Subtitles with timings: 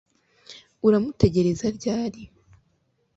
[0.87, 2.21] uramutegereza ryari